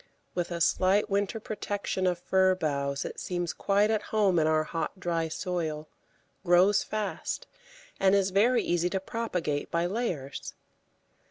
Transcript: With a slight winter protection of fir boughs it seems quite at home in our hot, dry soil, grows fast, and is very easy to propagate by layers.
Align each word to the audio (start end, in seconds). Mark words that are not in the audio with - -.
With 0.33 0.49
a 0.49 0.61
slight 0.61 1.11
winter 1.11 1.39
protection 1.39 2.07
of 2.07 2.17
fir 2.17 2.55
boughs 2.55 3.05
it 3.05 3.19
seems 3.19 3.53
quite 3.53 3.91
at 3.91 4.01
home 4.09 4.39
in 4.39 4.47
our 4.47 4.63
hot, 4.63 4.99
dry 4.99 5.27
soil, 5.27 5.89
grows 6.43 6.81
fast, 6.81 7.45
and 7.99 8.15
is 8.15 8.31
very 8.31 8.63
easy 8.63 8.89
to 8.89 8.99
propagate 8.99 9.69
by 9.69 9.85
layers. 9.85 10.55